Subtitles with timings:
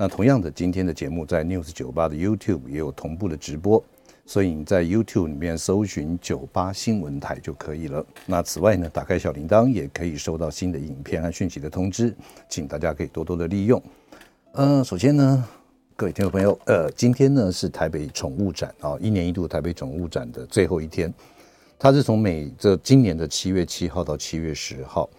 [0.00, 3.84] 那同样的，今天的节目在 News 九八的 YouTube 也有同步的直播，
[4.24, 8.02] 所以你在 YouTube 里面搜寻九八新闻台就可以了。
[8.24, 12.16] 那此外呢，打开小铃铛也可以收到新的影片和讯息的通知，
[12.48, 13.82] 请大家可以多多的利用。
[14.52, 15.44] 呃，首先呢，
[15.96, 21.12] 各位听众朋友，呃，今天呢是台北宠物展啊，一年一度台北宠物展的最后一天，
[21.78, 25.10] 它是从每这今年的七月七号到七月十号。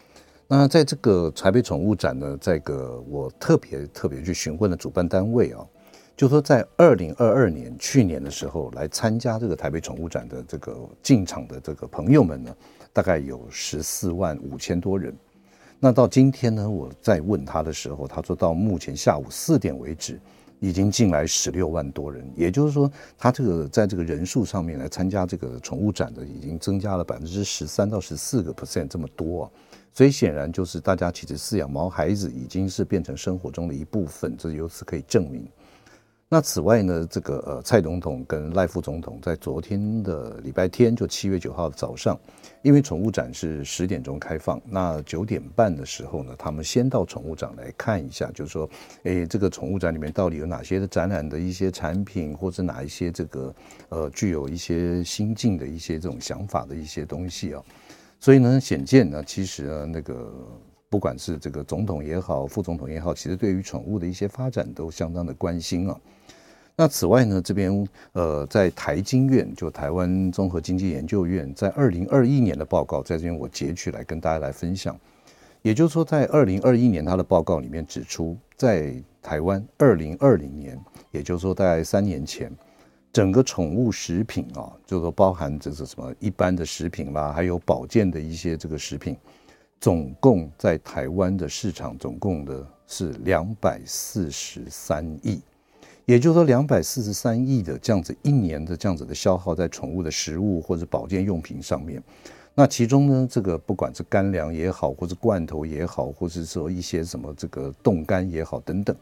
[0.53, 5.65] 那在这个台北宠物展呢，这个我特别特别去询问了主办单位啊，
[6.17, 12.53] 就说在二零二二年去年的时候来参加这个台北宠物展的这个进场的这个朋友们呢，
[12.91, 15.15] 大概有十四万五千多人。
[15.79, 20.19] 那到今天呢，我在问他的时候，他说到目前下午四点为止，
[20.61, 29.51] 已经进来十六万多人，也就是说，他这个在这个人数上面来参加这个宠物展的，已经增加了百分之十三到十四个 percent 这么多啊。
[29.91, 35.47] 所以显然就是大家其实饲养毛孩子已经是变成生活中的一部分，这由此可以证明。
[36.33, 42.17] 那此外呢，这个呃蔡总统跟赖副总统在昨天的礼拜天，就七月九号早上，
[42.61, 48.69] 因为宠物展是十点钟开放，那九点半的时候呢，他们先到宠物展来看一下，就是说，
[49.03, 53.53] 诶，这个宠物展里面到底有哪些的展览的一些产品，或者哪一些这个
[53.89, 57.61] 呃具有一些新进的一些这种想法的一些东西啊。
[58.21, 60.33] 所以呢，显见呢，其实呢，那个
[60.87, 65.99] 不管是这个总统也好，副总统也好，其实对于宠物的一些发展都相当的关心啊。
[66.75, 74.97] 那此外呢，这边呃，在台经院，就台湾综合经济研究院，在二零二一年的报告，在这边我截取来跟大家来分享。
[75.61, 80.79] 也就是说，在二零二一年他的报告里面指出，在台湾二零二零年，
[81.11, 82.51] 也就是说大概三年前。
[83.13, 89.17] 整个宠物食品啊，就是说包含这是什么一般的食品啦，还有保健的一些这个食品，
[89.81, 95.41] 总共在台湾的市场总共的是两百四十三亿，
[96.11, 102.03] 也就是说两百四十三亿的这样子一年的这样子的消耗在宠物的食物或者保健用品上面。
[102.53, 108.93] 那其中呢，这个不管是干粮也好，或者罐头也好，或者说一些什么这个冻干也好等等。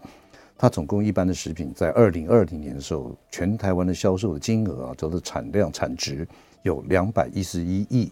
[0.55, 6.27] 它总共一般的食品在二零二零年的时候，全台湾的销售的金额啊，就是产量产值
[6.61, 8.11] 有两百一十一亿。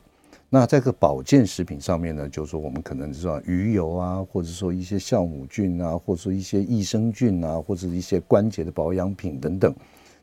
[0.49, 9.75] 那在这个保健食品上面呢，就是说我们可能知道鱼油啊，或者说一些酵母菌啊，或者说一些益生菌啊，或者一些关节的保养品等等，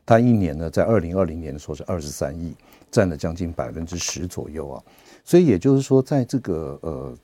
[0.05, 2.55] 它一年呢，在二零二零年的时候是二十三亿，
[2.89, 4.83] 占了将近百分之十左右啊。
[5.23, 7.17] 所以也就是说，在这个呃。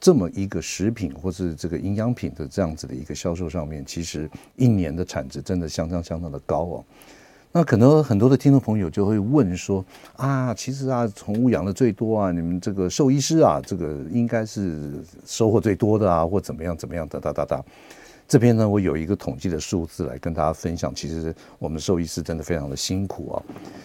[0.00, 6.84] 这么一个食品或是这个营养品的这样子的一个销售上面，其实一年的产值真的相当相当的高哦。
[7.58, 14.92] 那可能很多的听众朋友就会问说啊，其实啊，宠物养的最多啊，你们这个兽医师啊，这个应该是
[15.26, 17.60] 收获最多的啊，或怎么样怎么样哒哒哒哒。
[18.28, 20.94] 这边呢，我有一个统计的数字来跟大家分享。
[20.94, 23.42] 其实我们兽医师真的非常的辛苦啊，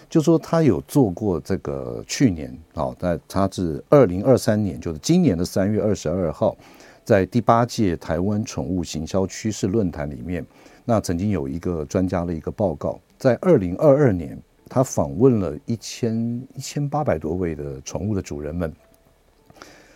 [0.08, 6.56] 就说他有做过这个去年啊，那他是二零二三年，就是今年的三月二十二号，
[7.04, 10.46] 在第八届台湾宠物行销趋势论坛里面，
[10.86, 18.70] 那曾经有一个专家的一个报告，在二零二二年，他访问了一千一千八百多位的宠物的主人们，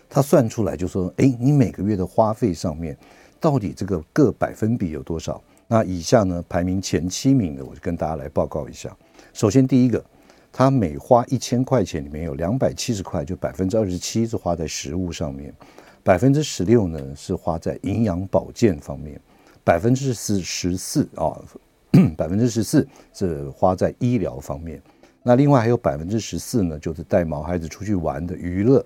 [0.08, 2.98] 他算出来就说，哎，你每个月的花费上面。
[3.38, 5.44] 到底这个各百分比有多少？
[5.68, 8.96] 那以下呢，排名前七名的，我就跟大家来报告一下。
[9.34, 10.02] 首先第一个，
[10.50, 15.54] 他每花一千块钱里面有两百七十块，就百分之二十七是花在食物上面，
[16.02, 19.20] 百分之十六呢是花在营养保健方面，
[19.66, 21.36] 百分之十十四啊，
[22.16, 24.82] 百分之十四是花在医疗方面。
[25.24, 28.86] 那另外还有百分之十四呢，就是带毛孩子出去玩的娱乐。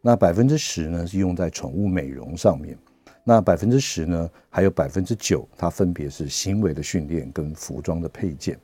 [0.00, 2.76] 那百分之十呢是用在宠物美容上面。
[3.24, 8.58] 那百分之十呢，还有百分之九，它分别是行为的训练跟服装的配件。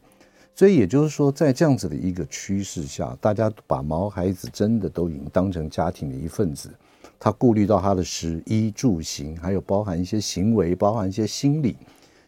[0.54, 6.70] 所以也就是说，在这样子的一个趋势下，大家把毛孩子真的都已经当成家庭的一份子。
[7.18, 11.76] 他顾虑到他的食衣住行，还有包含一些行为，包含一些心理。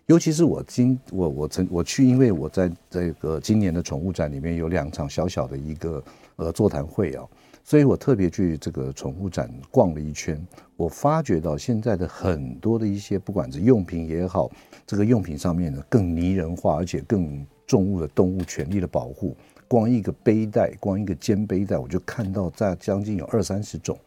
[0.06, 6.02] 尤其是我今我我曾我去，因为我在这个今年的宠物展里面有两场小小的一个
[6.36, 7.24] 呃座谈会啊。
[7.64, 10.40] 所以我特别去这个宠物展逛了一圈，
[10.76, 14.48] 我发觉到现在的很多的一些，不管是用品也好，
[14.86, 19.36] 这个用品上面呢更拟人化，而且更重物的动物权利的保护。
[19.66, 23.98] 光一个背带，光一个肩背带，我就看到在将近有二三十种。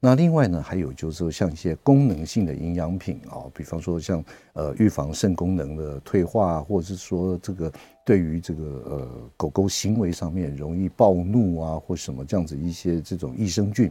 [0.00, 7.72] 那另外呢，还有就是说像一些功能性的营养品啊，比方说像呃预防肾功能的退化，或者是说这个
[8.04, 13.90] 对于这个呃狗狗行为上面容易暴怒啊或什么这样子一些这种益生菌。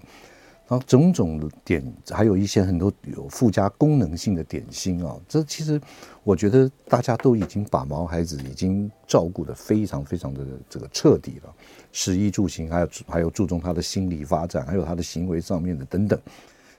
[0.69, 5.79] 然后种种的点，还有一些很多有附加功能性的点心啊，这其实
[6.25, 11.55] 我觉得大家都已经把毛孩子已经照顾的非常非常的这个彻底了，
[11.93, 16.19] 食衣住行还有还有注重他的心理发展，还有他的行为上面的等等，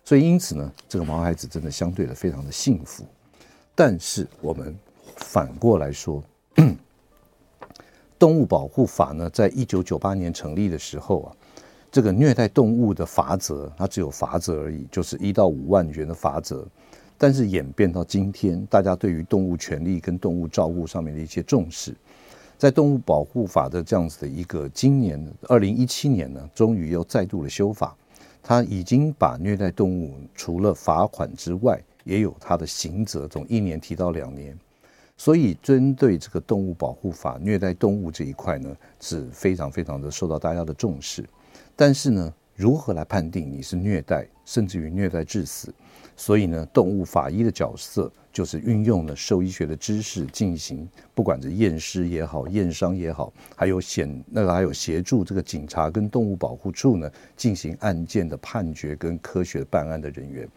[0.05, 3.06] 所以因此呢，这个毛孩子真的相对的非常的幸福。
[3.75, 4.79] 但是我们
[5.17, 6.23] 反过来说，
[8.19, 11.32] 动物保护法呢，在一九九八年成立的时候啊。
[11.90, 16.67] 这个虐待动物的罚则，它只有罚则而已，就是一到五万元的罚则。
[17.17, 21.94] 但是演变到今天，大家对于动物权利跟动物照顾上面的一些重视，
[22.56, 27.96] 在动物保护法的这样子的一个今年二零一七年呢，终于又再度的修法，
[28.43, 34.56] 它已经把虐待动物除了罚款之外，也有它的刑责，从一年提到两年。
[35.17, 41.25] 所以针对这个动物保护法虐待动物这一块呢，是非常非常的受到大家的重视。
[41.80, 45.72] 但是呢，如何来判定你是虐待，甚至于虐待致死？
[46.16, 60.48] 所以呢，动物法医的角色就是运用了兽医学的知识进行，不管是验尸也好，验伤也好，还有显那个还有协助这个警察跟动物保护处呢进行案件的判决跟科学办案的人员。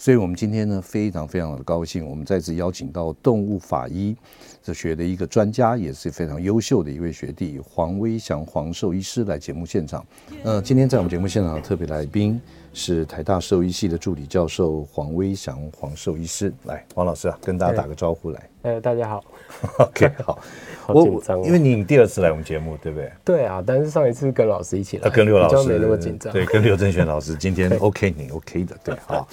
[0.00, 4.16] 所以，我们今天呢，非常非常的高兴，我们再次邀请到动物法医
[4.62, 10.02] 这学的一个专家，也是非常优秀的一位学弟黄威祥黄兽医师来节目现场。
[10.42, 12.40] 呃，今天在我们节目现场的特别来宾
[12.72, 16.50] 是台大兽医系的助理教授黄威祥黄兽医师。
[16.64, 18.48] 来，黄老师啊，跟大家打个招呼来。
[18.62, 19.22] 呃，大家好。
[19.80, 20.38] OK， 好。
[20.86, 23.12] 好紧张哦，因为你第二次来我们节目，对不对？
[23.22, 26.32] 对啊，但是上一次跟老师一起来，啊、跟刘老师没那么紧张。
[26.32, 29.28] 对，跟刘正玄老师，今天 OK，你 OK 的，对，好。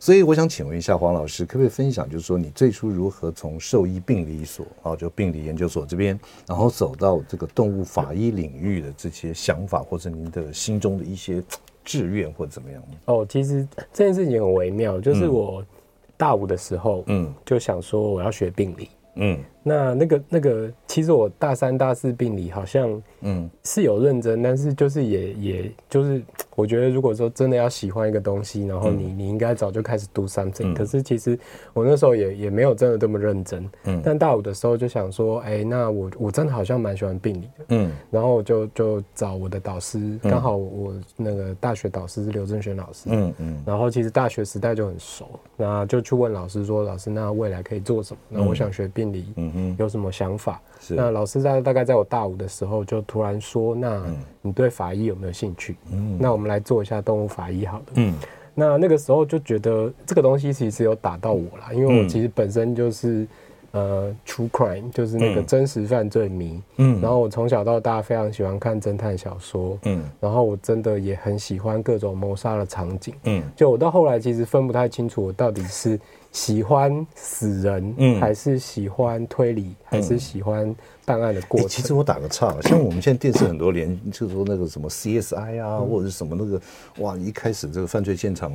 [0.00, 11.42] 所以我想请问一下黄老师，可不可以分享，就是说你最初如何从兽医病理所啊，就病理研究所这边，然后走到这个动物法医领域的这些想法，或者您的心中的一些
[11.84, 12.82] 志愿，或者怎么样？
[13.06, 15.64] 哦，其实这件事情很微妙，就是我
[16.16, 19.38] 大五的时候，嗯，就想说我要学病理，嗯。
[19.68, 26.22] 那那个那个，其实我大三、大四病理好像，嗯，是有认真，但是就是也也就是，
[26.56, 30.72] 我觉得如果说真的要喜欢一个东西，然后你你应该早就开始 do something。
[30.72, 31.38] 可是其实
[31.74, 33.70] 我那时候也也没有真的这么认真。
[33.84, 34.00] 嗯。
[34.02, 37.64] 但大五的时候就想说，哎，那我我真的好像蛮喜欢病理的。
[37.68, 37.92] 嗯。
[38.10, 43.10] 然后我就就找我的导师，刚好我那个大学导师是刘正轩老师。
[43.10, 43.62] 嗯嗯。
[43.66, 48.20] 然后其实大学时代就很熟，那就去问老师说，老师，那未来可以做什么？
[48.28, 49.26] 那我想学病理。
[49.36, 49.57] 嗯。
[49.78, 50.60] 有什么想法？
[50.80, 54.02] 是那老师在大概在我大五的时候就突然说：“那
[54.40, 55.76] 你对法医有没有兴趣？
[55.92, 57.84] 嗯，那我们来做一下动物法医好了。
[57.94, 58.14] 嗯，
[58.54, 63.26] 那那个时候就觉得这个东西其实有打到我啦，因为我其实本身就是
[63.72, 66.62] 呃 true crime，就是那个真实犯罪迷。
[66.76, 69.76] 嗯，然后我从小到大非常喜欢看侦探小说。
[69.82, 73.14] 嗯，然后我真的也很喜欢各种谋杀的场景。
[73.24, 75.98] 嗯，就我到后来其实分不太清楚我到底是。
[76.32, 81.68] 喜欢死人，嗯，还是喜欢推理，还是喜欢办案的过程？
[81.68, 86.60] 欸、其实我打个岔，像我们现在电视很多连， 就是说那个什么 CSI 啊，或者是什么那个，
[86.98, 88.52] 哇，一开始这个犯罪现场，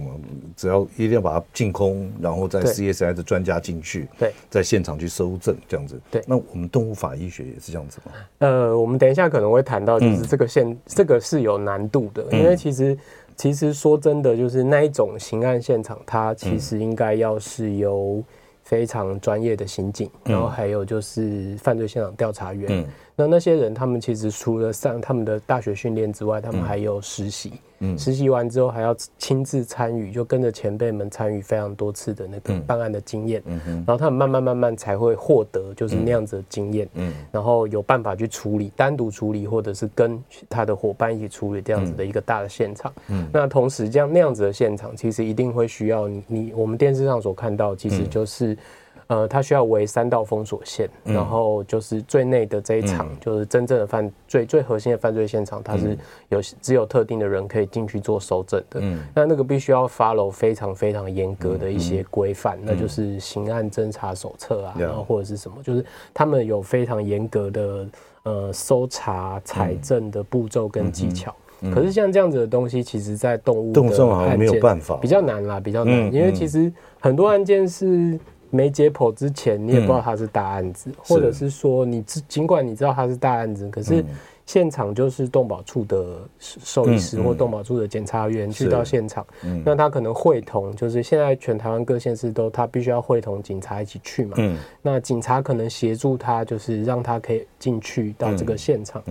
[0.56, 6.00] 只要一定要把它净空，然后在 CSI 的专家进去，对，在现场去搜证这样子。
[6.12, 8.12] 对，那我们动物法医学也是这样子吗？
[8.38, 12.98] 呃，我们等一下可能会谈到，就是这个现、嗯、这个是有难度的，因为其实。
[13.36, 18.24] 其实说真的，就是那一种刑案现场，它其实应该要是由
[18.64, 22.86] 非常专业的刑警，然后还有就是犯罪现场调查员。
[23.16, 27.54] 那那些人，他们其实除了上他们的大学训练之外，他们还有实习。
[27.80, 33.44] 嗯，实习完之后还要亲自参与，就跟着前辈们参与非常多次的那个办案的经验。
[33.66, 36.88] 然后他们慢慢慢慢才会获得就是那样子的经验。
[36.94, 42.92] 嗯，然后有办法去处理，单独处理，或者是跟他的伙伴一起处理这样子的一个大的现场。
[43.10, 48.58] 嗯，那同时这样那样子的现场，其实一定会需要你你我们电视上所看到，其实就是。
[49.08, 55.98] 呃，它需要围三道封锁线，嗯、然后就是最内的这一场，嗯、就是真正的犯罪最核心的犯罪现场，它是
[56.30, 58.80] 有只有特定的人可以进去做搜证的。
[58.82, 67.88] 嗯，那那个必须要 follow 非常非常严格的一些规范，嗯、那就是刑案侦查手册啊，嗯、然后或者是什么，就是他们有非常严格的
[68.24, 71.36] 呃搜查采证的步骤跟技巧。
[71.62, 73.82] 嗯、可是像这样子的东西，其实在动物的
[74.16, 78.18] 案件没有办法，比较难啦，比较难，嗯、因为其实很多案件是。
[78.54, 84.06] 没解剖之前，你也不知道它是大案子，嗯、或者是说你尽管你知道它是大案子，可是。
[84.46, 89.26] 现场就是动保处的兽医师或动保处的检察员去到现场，
[89.64, 94.34] 那他可能会同，就是现在全台湾各县市都他必须要会同警察一起去嘛。
[94.38, 99.02] 嗯、那警察可能协助他，就是让他可以进去到这个现场。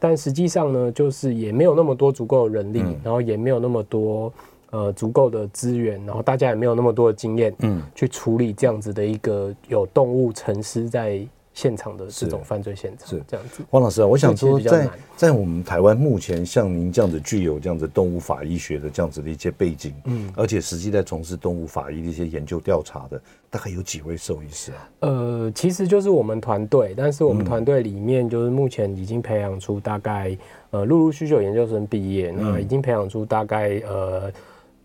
[0.00, 4.32] 但实际上呢，就是也没有那么多足够的人力，嗯、然后也没有那么多
[4.70, 11.20] 呃足够的资源，然后大家也没有那么多的经验，嗯，去处理这样子的一个有动物沉尸在。
[11.54, 13.64] 现场的这种犯罪现场是这样子。
[13.68, 23.20] 黄老师啊，我想说在，在在我们台湾目前像您这样子具有这样子动物法医学的这样子的一些背景，嗯，而且实际在从事动物法医的一些研究调查的，
[23.50, 24.88] 大概有几位兽医师啊？
[25.00, 30.38] 呃，其实就是我们团队，但是我们团队里面就是目前已经培养出大概
[30.70, 34.30] 呃陆陆续续有研究生毕业，那已经培养出大概呃。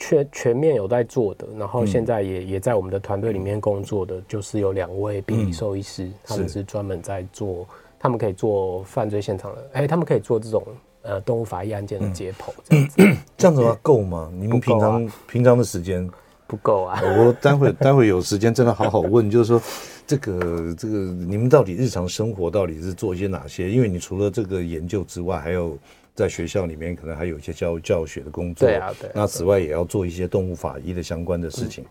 [0.06, 7.66] 全全面有在做的，然后现在也、嗯、也在我们的团队里面工作的，就是有两位病理兽医师，嗯、他们是专门在做，
[7.98, 10.62] 他们可以做犯罪现场的，哎、欸，他们可以做这种
[11.04, 14.30] 呃动物法医案件的解剖， 这样子，嗯、这样子的话够吗？
[14.34, 16.06] 你们平常、啊、平常的时间
[16.48, 17.00] 不够啊？
[17.02, 19.62] 我待会待会有时间真的好好问，就是说
[20.06, 23.72] 这个这个你们到底日常生活到底是做一些哪些？
[23.72, 25.78] 因为你除了这个研究之外，还有。
[26.16, 29.10] 在学校里面可能还有一些教教学的工作，对啊，对。
[29.16, 31.84] 那此外也要做一些动物法医的相关的事情。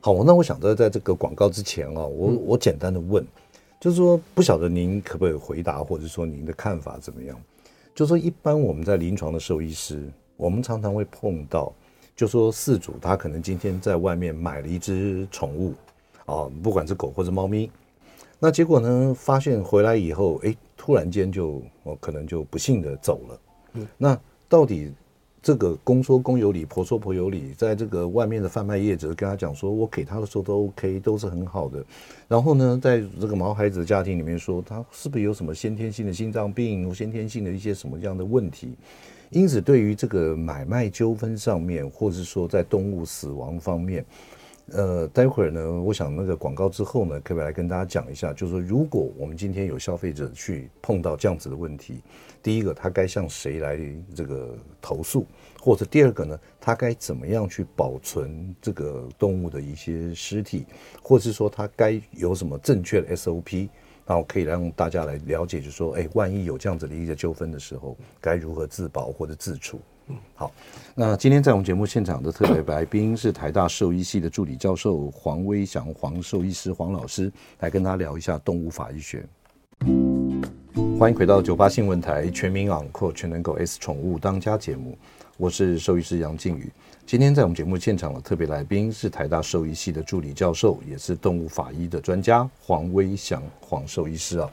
[0.00, 3.26] 好，那我想在在这个广告之前啊，我我简单的问，
[3.80, 7.40] 就是说不晓得您可不可以回答，或者说您的看法怎么样？
[7.94, 11.72] 就是说一般我们在临床的兽医师，我们常常会碰到，
[12.14, 15.72] 就说饲主他可能今天在外面买了一只宠物
[16.26, 17.70] 啊，不管是狗或者猫咪，
[18.38, 23.40] 那结果呢，发现回来以后，哎，突然间就我可能就不幸的走了。
[23.96, 24.92] 那到底
[25.42, 31.84] 这个公说公有理，婆说婆有理，在这个外面的贩卖业者跟他讲说，我给他的时候都 OK，都是很好的。
[32.28, 38.74] 然后呢，在这个毛孩子的家庭里面说，他是不是有什么先天性的心脏病，先天性的一些什么样的问题？
[39.30, 44.04] 因此，对于这个买卖纠纷上面，或者是说在动物死亡方面。
[44.70, 52.00] 呃，待会儿呢，我想那个广告之后呢，可不可以来跟大家讲一下，就是说，如果我们今天有消费者去碰到这样子的问题，
[52.42, 53.78] 第一个他该向谁来
[54.14, 55.26] 这个投诉，
[55.60, 60.64] 或者第二个呢，他该怎么样去保存这个动物的一些尸体，
[61.02, 63.68] 或是说他该有什么正确的 SOP，
[64.06, 69.80] 然后可以让大家来了解，就是说，哎，万一有这样子的一个纠纷的时候，该如何自保或者自处。
[70.34, 70.50] 好，
[70.94, 79.24] 那今天在我们节目现场的特别来宾是台大兽医系的助理教授黄威祥黄兽医师黄老师，来跟他聊一下动物法医学。
[80.98, 84.96] 欢迎回到九八新闻台全民昂扣全能狗 S 宠物当家节目，
[85.36, 86.70] 我是兽医师杨靖宇。
[87.04, 94.48] 今天在我们节目现场的特别来宾是台大兽医系的助理教授，也是动物法医的专家黄威祥黄兽医师啊。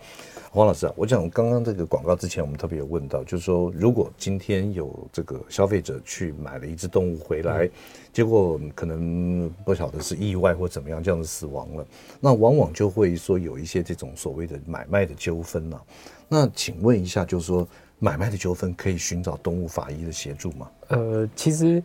[0.51, 7.70] 黄老师啊，我讲刚刚这个广告之前，我们特别有问到，就是说，如果今天有这个消费者去买了一只动物回来，
[8.12, 11.86] 结果可能不晓得是意外或怎么样，这样子死亡了，
[12.20, 15.79] 那往往就会说有一些这种所谓的买卖的纠纷呐。
[16.27, 17.68] 那请问一下，就是说
[18.00, 20.72] 买卖的纠纷可以寻找动物法医的协助吗？
[20.88, 21.84] 呃，其实。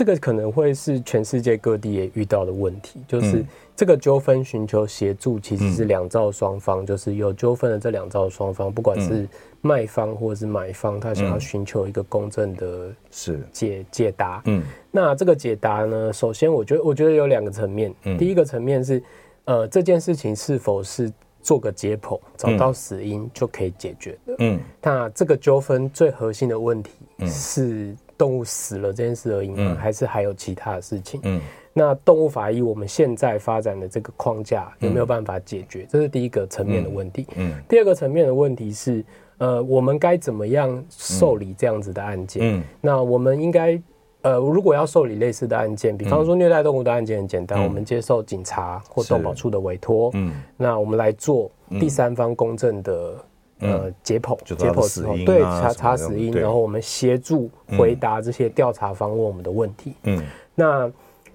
[0.00, 3.44] 这个可能会是全世界各地也遇到的问题，就是
[3.76, 9.28] 这个纠纷寻求协助，其实是两造双方，就是有纠纷的这两造双方，不管是
[9.60, 13.38] 卖方或者是买方，他想要寻求一个公正的是。
[13.52, 14.40] 解解答。
[14.46, 19.02] 嗯，那这个解答呢，首先我觉得我觉得有两个层面，第一个层面是，
[19.44, 24.34] 呃，这件事情是否是做个解剖，找到死因就可以解决的。
[24.38, 26.90] 嗯，那这个纠纷最核心的问题
[27.26, 27.94] 是。
[28.20, 29.56] 动物死了这件事而已吗？
[29.56, 31.18] 嗯、还是还有其他的事情？
[31.22, 31.40] 嗯，
[31.72, 35.84] 那动物法医我们现在发展的这个框架有没有办法解决？
[35.84, 37.26] 嗯、这是第一个层面的问题。
[37.36, 39.02] 嗯，嗯第二个层面的问题是，
[39.38, 42.42] 呃，我们该怎么样受理这样子的案件？
[42.44, 43.80] 嗯，那我们应该，
[44.20, 51.50] 呃，如果要受理类似的案件，比方说虐待动物的案件很简单，嗯、我们接受警察或动保处的委托，嗯，那我们来做
[51.80, 53.14] 第三方公正的。
[53.60, 59.94] 呃，解剖，解剖之后，对，查查死因，然后我们协助回答这些调查方问我们的问题。
[60.04, 60.22] 嗯，
[60.54, 60.90] 那。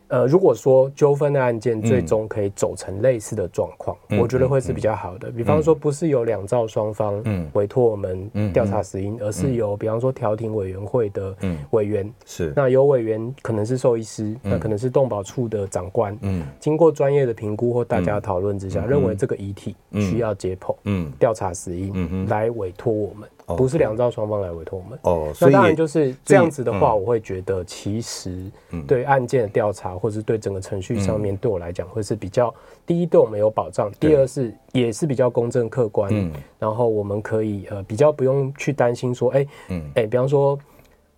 [0.07, 5.29] 呃，如果说纠纷的案件最终可以走成类似的状况，嗯、我觉得会是比较好的。
[5.29, 11.35] 嗯、比方说，不是由两造双方委托我们调查死因，嗯、而是由比方说调停委员会的
[11.71, 23.27] 委员，是、嗯、那有委员可能是兽医师，嗯、那可能是动保处的长官，嗯，经过专业的评估或大家讨论之下，嗯、认为这个遗体需要解剖，嗯，调查死因，嗯、来委托我们。
[23.45, 24.99] 不是两造双方来委托我们。
[25.03, 28.49] 哦，那当然就是这样子的话，我会觉得其实
[28.87, 32.53] 对案件的调查或是对整个程序上面，对我来讲会是比较
[32.85, 36.11] 第一对我们有保障，第二是也是比较公正客观，
[36.57, 39.47] 然后我们可以呃比较不用去担心说，哎，
[39.95, 40.57] 哎，比方说。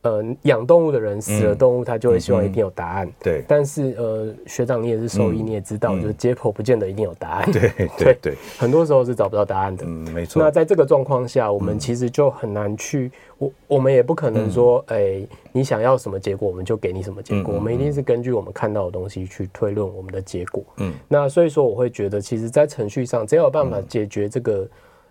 [0.07, 3.11] 呃，养动物的人死了动物，他就会希望一定有答案。
[3.21, 7.51] 对，但是呃，学长你也是兽医，你也知道，就是解剖不见得一定有答案。
[7.51, 9.83] 对 对对，很多时候是找不到答案的。
[9.85, 10.41] 嗯，没错。
[10.41, 15.21] 那在这个状况下，我们其实就很难去，我我们也不可能说，哎，
[15.51, 17.53] 你想要什么结果，我们就给你什么结果。
[17.53, 20.63] 我们一定是根据我们看到的东西去推论我们的结果。
[20.77, 24.65] 嗯，那所以说，我会觉得，其实，在程序上，只要有办法解决这个。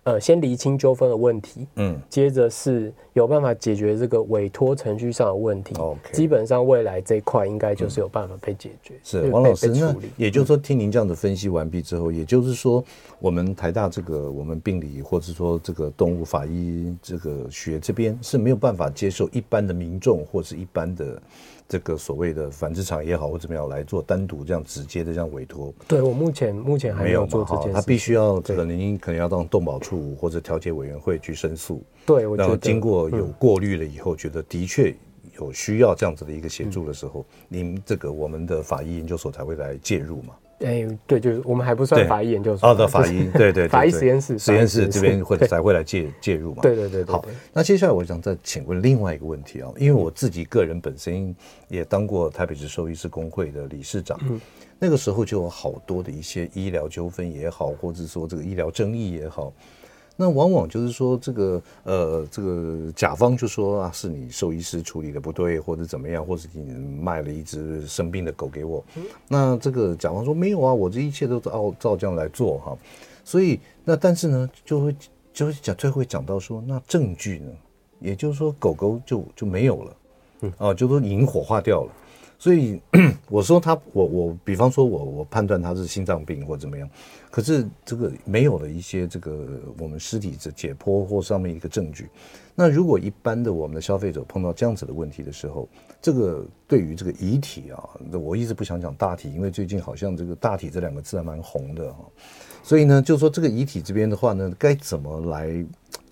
[0.07, 8.93] 呃，先厘清纠纷的问题，嗯，接着是有办法解决这个委托程序上的问题，OK，基本上未来这一块应该就是有办法被解决。
[9.03, 12.81] 是王老师，那也就是说，听您这样子分析完毕之后，也就是说，
[13.19, 21.21] 我们台大这个我们病理或者说这个动物法医这个学这边是没有办法接受一般的民众或是一般的。
[21.69, 25.73] 这个所谓的繁殖场也好，或怎么样来做单独这样直接的这样委托？
[25.87, 31.83] 对，我目前目前还没有做这件事，他必须要这个您可能要到动保处或者调解委员会去申诉。
[32.05, 34.95] 对，然后经过有过滤了以后，觉得的确
[35.37, 40.33] 有需要这样子的一个协助的时候，您这个我们的法医研究所才会来介入嘛。
[40.59, 46.61] 哎，对，就是我们还不算法医研究所，哦，的 法医，对对，法医实验室，实验室这边会才会来介介入嘛。
[46.61, 47.05] 对对对。
[47.05, 47.23] 好，
[47.53, 51.35] 那接下来我想再请问另外一个问题啊，因为我自己个人本身
[51.67, 54.19] 也当过台北市兽医师工会的理事长，
[54.79, 59.53] 那个时候就有好多的一些医疗纠纷也好，或者说这个医疗争议也好。
[60.19, 66.63] 那往往就是说，这个呃，这个甲方就说啊，是你兽医师处理的不对，或者怎么样，或者你
[66.99, 68.83] 卖了一只生病的狗给我。
[69.27, 72.77] 那这个甲方说没有啊，我这一切都照照这样来做哈。
[73.23, 74.95] 所以那但是呢，就会
[75.31, 77.51] 就会讲最后会讲到说，那证据呢？
[77.99, 79.95] 也就是说，狗狗就就没有了，
[80.41, 81.91] 嗯啊，就说已经火化掉了。
[82.39, 82.79] 所以
[83.29, 86.89] 我说他，我我比方说我我判断他是心脏病或怎么样，
[87.31, 89.45] 可是这个没有了一些这个
[89.77, 92.09] 我们尸体的解剖或上面一个证据。
[92.55, 95.67] 那如果一般的我们的消费者碰到这样子的问题的时候，
[96.01, 102.05] 这个对于这个遗体啊，我一直不想讲大体，因为最近好像这个大体这两个字还蛮红的哈。
[102.63, 105.65] 所以呢，就说这个遗体这边的话呢，该怎么来？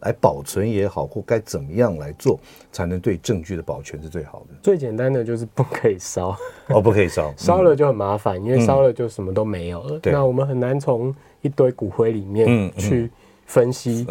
[0.05, 2.39] 来保存也好，或该怎么样来做，
[2.71, 4.55] 才能对证据的保全是最好的？
[4.61, 6.37] 最简单的就是不可以烧。
[6.69, 9.99] 哦，不可以烧， 烧了就很麻烦，因为烧了就什么都没有了。
[10.03, 13.09] 那我们很难从一堆骨灰里面去
[13.45, 14.05] 分析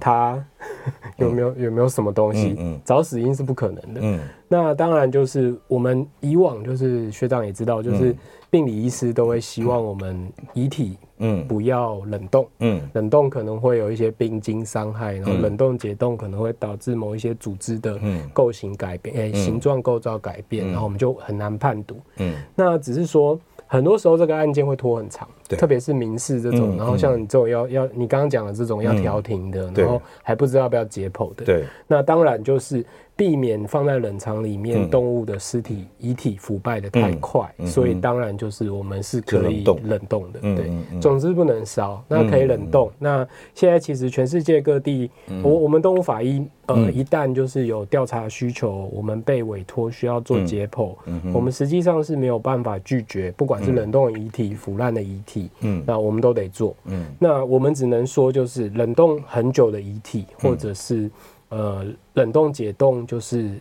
[0.00, 0.42] 它
[1.18, 4.00] 有没有有没有什么东西，嗯找死因是不可能的。
[4.02, 4.20] 嗯。
[4.48, 8.14] 那当然就是我们以往就是学长也知道，就是
[8.50, 10.96] 病理医师都会希望我们遗体。
[11.20, 12.46] 嗯，不要冷冻。
[12.58, 17.98] 嗯，冷冻可能会有一些冰晶伤害，然后冷冻解冻可能会导致某一些组织的
[18.32, 21.96] 构型改变，哎，形状构造改变，然后我们就很难判读。
[22.16, 31.44] 嗯，那只是说，很多时候这个案件会拖很长，特别是民事这种，然后像你这种要要你刚刚讲的这种要调停的，然后还不知道要不要解剖的。
[31.44, 32.84] 对，那当然就是。
[33.16, 40.40] 避免放在冷藏里面，动物的尸体遗体腐败的太快，所以当然就是我们是可以冷冻的。
[40.40, 40.70] 对，
[41.02, 42.90] 总之不能烧，那可以冷冻。
[42.98, 45.10] 那现在其实全世界各地，
[45.42, 50.94] 我我们动物法医，呃，一旦就是有调查需求，我们被委托需要做解剖，
[51.34, 56.74] 我们实际上是没有办法拒绝，不管是冷冻的遗体、腐烂的遗体，嗯，那我们都得做。
[56.86, 61.08] 嗯，那我们只能说就是冷冻很久的遗体，或者是。
[61.52, 63.58] 呃，冷冻解冻就是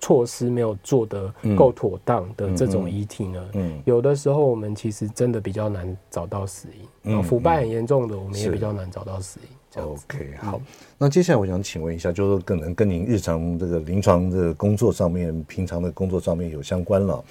[0.00, 9.82] 措施没有做得够妥当的这种遗体呢，嗯，有的时候我们其实真的比较难找到死因，嗯，腐败很严重的，我们也比较难找到死因。
[9.82, 10.60] OK，好，
[10.96, 17.24] 那接下来我想请问一下，就是可能跟您日常这个临床的工作上面、平常的工作上面有相关了。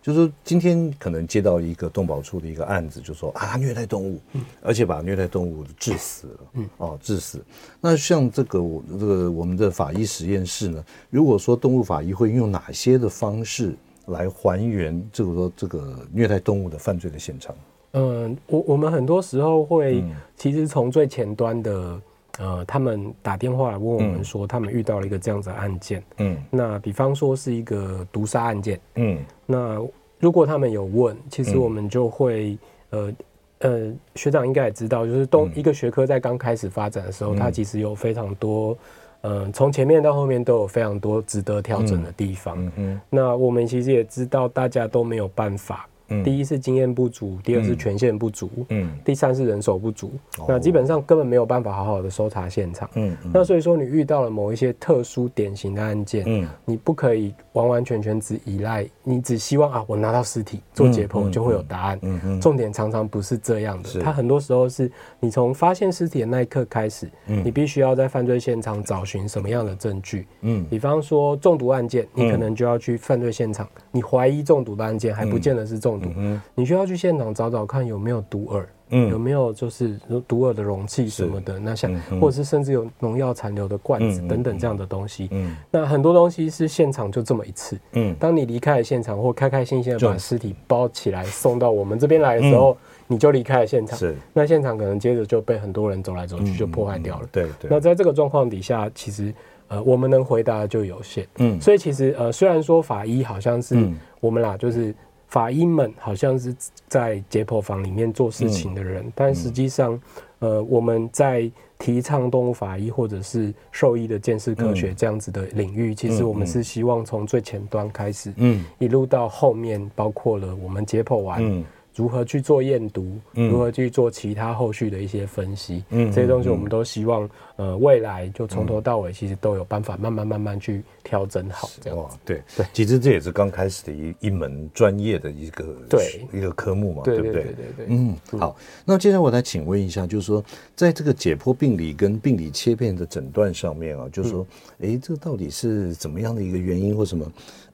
[0.00, 4.20] 就是，今天可能接到一个动保处的一个案子，就说啊，虐待动物，
[4.62, 7.44] 而且把虐待动物致死了，嗯，哦，致死。
[7.80, 13.74] 那像这个我这个我们的法医实验室呢，如果说动物法医会用哪些的方式
[14.06, 17.54] 来还原这个说这个虐待动物的犯罪的现场？
[17.92, 20.04] 嗯，我我们很多时候会，
[20.36, 22.00] 其实从最前端的，
[22.38, 29.80] 呃，他们打电话来问我们说，他们遇到了一个这样子的案件，嗯，那比方说是一个毒杀案件，嗯，那。
[30.20, 32.58] 如果他们有问，其实我们就会，
[32.90, 33.12] 呃
[33.60, 38.76] 呃，学长应该也知道，就是东一个学科在刚开始发展的时候，它其实有非常多，
[39.20, 42.58] 嗯，从前面到后面都有非常多值得调整的地方。
[42.74, 50.12] 嗯，那我们其实也知道，大家都没有办法嗯、第一是经验不足，第二是权限不足，嗯，第三是人手不足。
[50.38, 52.88] 嗯、那基本上根本没有办法好好的搜查现场。
[52.94, 61.98] 嗯，嗯，那所以说你遇到了某一些特殊典型的案件，嗯，你不可以完完全全只依赖，你只希望啊，我拿到尸体做解剖就会有答案。
[62.02, 64.90] 嗯嗯，重点常常不是这样的，它很多时候是
[65.20, 70.26] 你从发现尸体的那一刻开始，嗯，你必须要在犯罪现场找寻什么样的证据。
[70.40, 78.64] 嗯，比方说中毒案件，你可能就要去犯罪现场，你怀疑中毒的案件还不见得是中毒，嗯，你需要去现场找找看有没有毒饵。
[78.90, 81.58] 嗯，有没有就是毒饵的容器什么的？
[81.58, 85.28] 那像或者是甚至有农药残留的罐子等等这样的东西。
[85.30, 87.78] 嗯，那很多东西是现场就这么一次。
[87.92, 92.74] 嗯，当你离开了现场或开开心心的把尸体包起来送到我们这边来的时候，
[93.06, 93.98] 你就离开了现场。
[93.98, 97.28] 是，那现场可能接着就被很多人走来走去就破坏掉了。
[97.30, 97.68] 对对。
[97.68, 99.34] 那在这个状况底下，其实
[99.66, 101.28] 呃我们能回答的就有限。
[101.36, 103.76] 嗯，所以其实呃虽然说法医好像是
[104.18, 104.94] 我们俩就是。
[105.28, 106.54] 法医们好像是
[106.88, 110.00] 在解剖房里面做事情的人，嗯、但实际上，
[110.38, 121.44] 呃，我们在提倡动物法医或者是兽医的鉴识科学这样子的领域，嗯、其实我们是希望从最前端开始，嗯，一路到后面，包括了我们解剖完。
[121.44, 121.64] 嗯
[121.98, 123.18] 如何去做验毒？
[123.34, 125.82] 如何去做其他后续的一些分析？
[125.90, 131.98] 嗯，这些东西我们都希望，呃，未来就从头到尾其实都有办法慢慢慢慢去调整好这样。
[131.98, 137.32] 哇，对对，其实这也是刚开始的一一门专业的一个对一个科目嘛，对不对？
[137.32, 137.86] 对对对。
[137.88, 140.40] 嗯，好，那接下来我来请问一下，就是说，
[140.76, 144.46] 在这个解剖病理跟病理切片的诊断上面啊，就是说，
[144.80, 147.26] 哎，这到底是怎么样的一个原因或什么？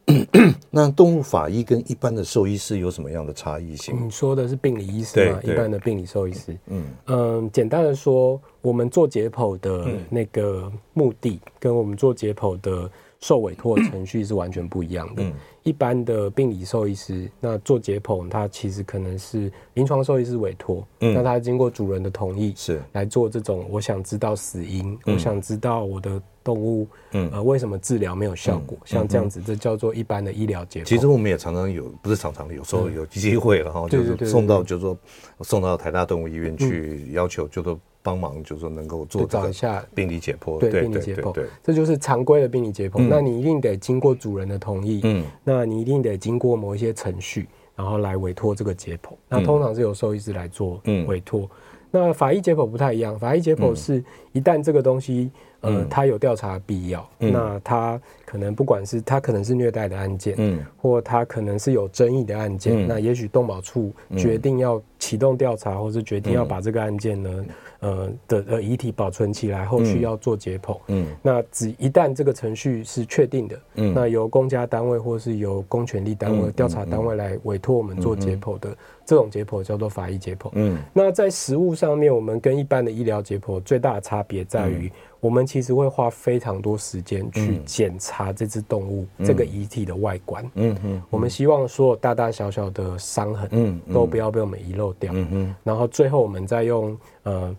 [0.71, 3.95] 那动物法医跟一般的兽医师有什么样的差异性？
[4.07, 5.41] 你说的是病理医师吗？
[5.43, 6.57] 一般的病理兽医师。
[6.67, 12.91] 嗯嗯，简单的说，我们做解剖的那个目的，跟我们做解剖的
[13.21, 15.23] 受委托程序是完全不一样的。
[15.65, 23.67] 一般的病理兽医师，那做解剖，他其实可能是临床兽医师委托，嗯那他经过主人的同意，是来做这种。
[23.69, 26.23] 我想知道死因，我想知道我的。
[26.45, 28.77] 动物，嗯，呃，为什么治疗没有效果？
[28.85, 30.85] 像这样子，这叫做一般的医疗解剖。
[30.85, 34.95] 其实我们也常常有，不是常常有时候有机会了哈，就是送到，就是说
[35.41, 40.59] 送到台大动物医院去，要求就说帮忙，就是说能够做找一下病理解剖。
[40.59, 43.01] 对，病理解剖，对，这就是常规的病理解剖。
[43.09, 49.15] 那你一定得经过主人的同意，嗯，那你一定得经过某一些程序，然后来委托这个解剖。
[49.27, 51.49] 那通常是由兽医师来做委托。
[51.91, 55.31] 那法医解剖不太一样，法医解剖是一旦这个东西。
[55.65, 67.45] 呃，他有调查必要，嗯、那他可能不管是他可能是虐待的案件，嗯，或他可能是有争议的案件，嗯、那也许动保处决定要启动调查，嗯、或是决定要把这个案件呢，
[67.81, 84.91] 呃的呃遗体保存起来，后续要做解剖，嗯，那只一旦这个程序是确定的，嗯，那由公家单位或是由公权力单位、调、嗯、查单位来委托我们做解剖的、嗯、这种解剖叫做法医解剖，嗯，那在实物上面，我们跟一般的医疗解剖最大的差别在于。
[85.25, 90.45] 我们其实会花非常多时间去检查这只动物、嗯、这个遗体的外观。
[90.57, 95.11] 嗯嗯，我们希望所有大大小小的伤痕，嗯，都不要被我们遗漏掉。
[95.15, 97.57] 嗯嗯，然后最后我们再用呃。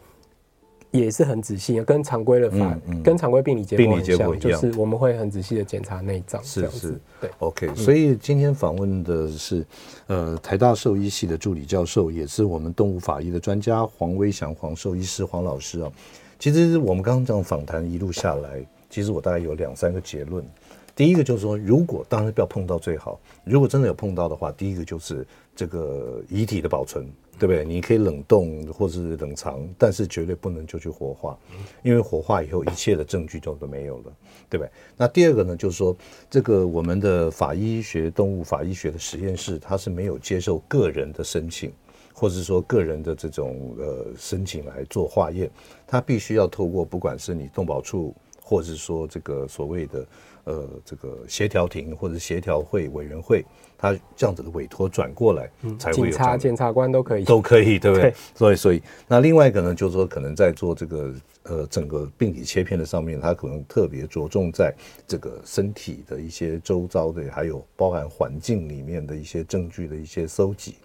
[0.91, 6.41] 也是很仔细，跟常规的法，嗯嗯、跟常规病理结果很像，就是我们会很仔细的检查内脏。
[6.41, 7.75] 是是，对，OK。
[7.75, 9.65] 所以今天访问的是，
[10.07, 15.91] 呃，台大兽医系的助理教授，也是我们动物法医的专家黄威祥黄兽医师黄老师啊。
[16.39, 20.43] 其实我们刚刚这样访谈一路下来，其实我大概有两三个结论。
[20.95, 27.05] 第一个就是说，如果当然不要碰到最好，如果真的有碰到的话，第一个就是这个遗体的保存。
[27.37, 27.65] 对不对？
[27.65, 31.37] 你可以冷冻或是冷藏，但是绝对不能就去火化，
[31.83, 34.03] 因为火化以后一切的证据就都没有了，
[34.49, 34.71] 对不对？
[34.95, 35.93] 那第二个呢，就是说
[36.29, 41.69] 这个我们的法医学、动物法医学的实验室，它是没有接受个人的申请，
[42.15, 45.51] 或者说个人的这种呃申请来做化验，
[45.85, 50.07] 它必须要透过不管是你动保处，或者是说这个所谓的
[50.45, 53.45] 呃这个协调庭或者协调会委员会。
[53.77, 56.05] 他这样子的委托转过来，才会有。
[56.05, 58.09] 警察、检察官都可以，都可以，对不对？
[58.09, 64.73] 对，所以，所以，那另外一个呢，就是说，可能在做这个呃整个病理切片的上面，他可能特别着重在
[65.05, 70.75] 这个身体的一些周遭的，还有包含环境里面的一些证据的一些搜集。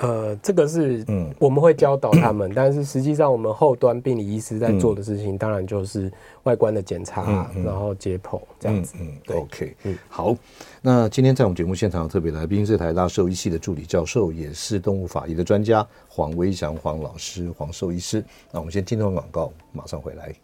[0.00, 6.10] 呃，这个是嗯，我们会教导他们，嗯、但是实际上我们后端病理医师在做的事情，当然就是
[6.44, 8.94] 外观的检查，嗯嗯、然后解剖这样子。
[9.00, 10.36] 嗯，对，OK，嗯，好。
[10.80, 18.24] 那今天在我们节目现场的特别来宾是台大兽医系的助理教授，也是动物法医的专家黄威祥黄老师黄兽医师。
[18.52, 20.34] 那我们先听段广告，马上回来。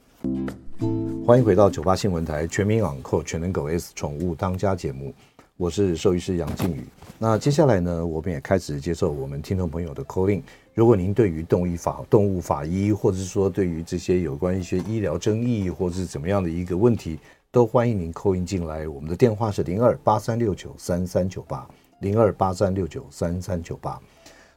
[1.26, 5.14] 欢迎回到九八新闻台全民养狗全能狗 S 宠物当家节目。
[5.56, 6.84] 我是兽医师杨靖宇。
[7.18, 10.42] 那接下来呢，我们也开始接受我们听众朋友的 call in。
[10.74, 17.18] 如果您对于动物法、动物法医，或者是说对于这些有关一些医疗争议，或者是怎么样的一个问题，
[17.52, 18.86] 都欢迎您 call in 进来。
[18.88, 21.66] 我们的电话是零二八三六九三三九八
[22.00, 23.98] 零二八三六九三三九八。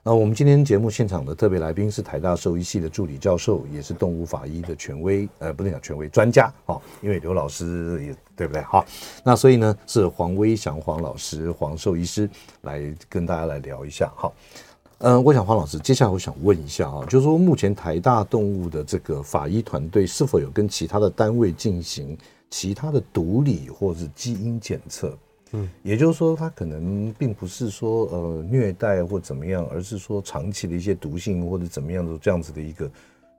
[0.07, 8.61] 那我们今天节目现场的特别来宾是台大兽医系的助理教授，也是动物法医的权威，呃，不能讲权威，专家哦，因为刘老师也对不对？
[8.61, 8.85] 好，
[9.21, 12.29] 那所以呢，是黄威祥黄老师，黄兽医师
[12.61, 14.09] 来跟大家来聊一下。
[14.15, 14.33] 好，
[14.99, 22.17] 嗯，我想黄老师，接下来我想问一下啊，就是说目前台大动物的这个法医团队是否有跟其他的单位进行
[22.49, 25.13] 其他的毒理或是基因检测？
[25.53, 32.91] 嗯，也就是说，他可能并不是说呃虐待或怎么样，而是说长期的一些毒性或者怎么样的这样子的一个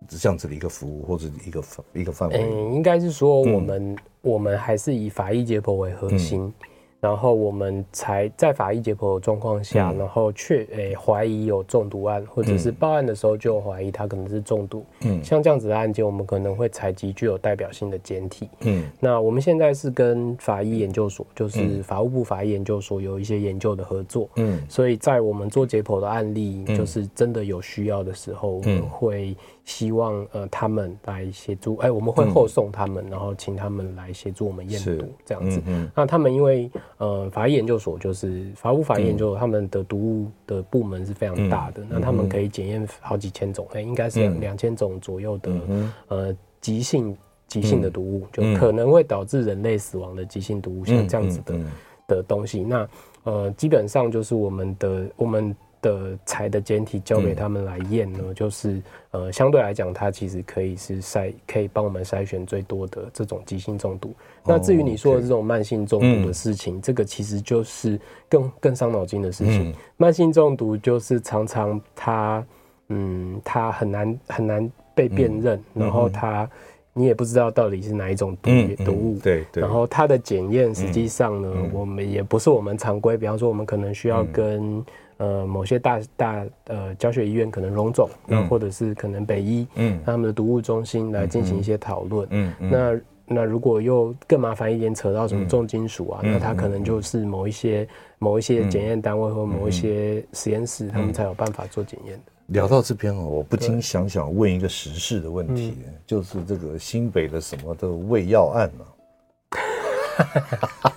[0.09, 2.37] 这样子的一个服务或者一个一个范围。
[2.39, 6.43] 嗯，应该是说我们、嗯、我们还是以法医解剖为核心。
[6.43, 6.53] 嗯
[7.01, 14.85] 然后我们才在法医解剖的状况下，嗯、然后确诶怀疑有中毒案，或者是报案的时候就有怀疑他可能是中毒。
[15.05, 18.49] 嗯，像这样子的案件，我们可能会采集具有代表性的检体。
[18.63, 24.29] 嗯，那我们现在是跟法医研究所，就是法务部法医研究所有一些研究的合作。
[24.37, 29.37] 嗯，所以在我们做解剖的案例，就是真的有需要的时候，我们会。
[29.69, 35.61] 希望呃他们来协助，哎、欸，我们会后送他们，嗯、然后请他们来协助我们验毒这样子。
[35.95, 51.59] 那他们因为呃法医研究所就是法务法医研究所，嗯、他们的毒物的部门是非常大的，嗯、那他们可以检验好几千种，哎、欸，应该是两千种左右的、嗯、呃急性急性的毒物，嗯、就可能会导致人类死亡的急性毒物，像这样子的、
[52.07, 52.63] 的东西。
[52.63, 52.89] 那
[53.25, 55.57] 呃基本上就是我们的我们。
[55.81, 64.09] 的材的简体交给他们来验呢，嗯、就是呃，相对来讲，它其实可以是筛，可以帮我们筛选最多的这种急性中毒。
[64.09, 69.71] 哦、那至于你说的这种慢性中毒的事情，嗯、这个其实就是更更伤脑筋的事情。
[69.71, 72.45] 嗯、慢性中毒就是常常它，
[72.89, 76.51] 嗯，它很难很难被辨认，嗯、然后它
[76.93, 79.19] 你也不知道到底是哪一种毒、嗯、毒物。
[79.23, 79.61] 对对。
[79.61, 84.85] 然后它的检验实际上呢，嗯、我们也不是我们常规，比方说我们可能需要跟。
[85.19, 93.01] 呃，某些大大呃教学医院可能荣总，那、嗯、或者是可能北医，嗯，他们的毒物中心来进行一些讨论，嗯，嗯，那
[93.35, 97.87] 那如果又更麻烦一点，扯到什么重金属啊，嗯、那他可能就是某一些
[98.19, 102.33] 某一些检验单位或某一些实验室，他们才有办法做检验的。
[102.47, 105.93] 聊到这边哦，我不禁想想问一个时事的问题，对。
[106.07, 108.85] 就是这个新北的什么的胃药案呢、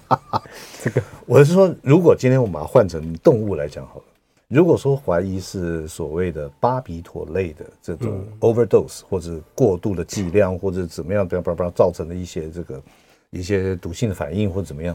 [0.07, 0.41] 啊？
[0.81, 4.03] 这个我是说，如果今天我们把它换成动物来讲好了。
[4.51, 12.81] 如果说怀疑是所谓的巴比妥类的这种 overdose 或者过度的剂量或者怎么样，不要不要不要造成的一些这个
[13.29, 14.93] 一些毒性的反应或者怎么样，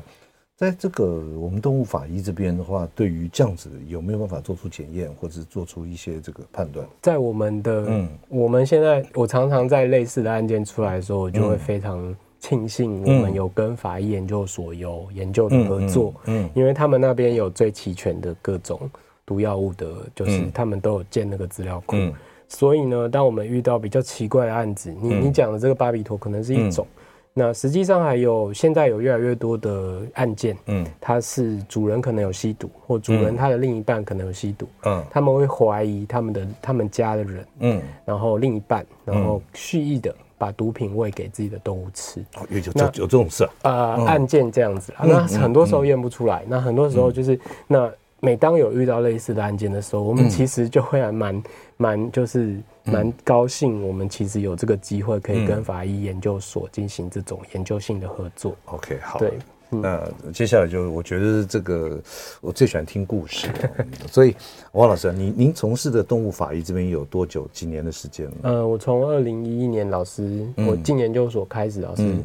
[0.57, 1.05] 在这个
[1.39, 6.87] 我们动物法医这边的话，对于这样子有没有办法做出检验或者做出一些这个判断？
[7.01, 18.79] 在我们的嗯，我们现在我常常在类似的案件出来的时候，我就会非常庆幸我们有跟法医研究所有研究的合作，嗯，因为他们那边有最齐全的各种。
[19.27, 22.13] 毒药物的，就是他们都有建那个资料库，嗯、
[22.49, 27.03] 所以呢，当我们遇到比较奇怪的案子，你、嗯、你讲的这个巴比妥可能是一种，嗯、
[27.35, 43.73] 那实际上还有现在有越来越多的案件，嗯，它是主人可能有吸毒，或主人他的另一半可能有吸毒，嗯，他们会怀疑他们的他们家的人，嗯，然后另一半，然后蓄意的把毒品喂给自己的动物吃，哦、有有那有这种事啊？
[44.07, 47.93] 案件这样子啊，那很多时候验不出来，嗯、那很多时候就是、嗯、那。
[48.21, 51.43] 每当有遇到类似的案件的时候，我们其实就会还蛮
[51.77, 58.57] 蛮就是蛮高兴，我们其实有这个机会可以跟法医研究所进行这种研究性的合作。
[58.65, 59.33] OK，好，对，
[59.69, 60.03] 那
[60.33, 62.01] 接下来就我觉得这个
[62.41, 63.49] 我最喜欢听故事，
[64.11, 64.35] 所以
[64.73, 67.47] 王老师，您您从事的动物法医这边有多久？
[67.53, 68.33] 几年的时间了？
[68.45, 72.17] 呃，我从二零一一年老师我进研究所开始，老师。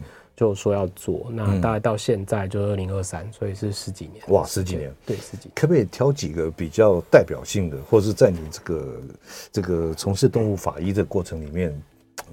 [0.42, 4.24] 就说要做，那大概到现在就二零二三，所以是十几年。
[4.30, 5.52] 哇，十几年，对，十几年。
[5.54, 9.02] 可不可以挑几个比较代表性的，或者是在你这个
[9.52, 11.80] 这个从事动物法医的过程里面，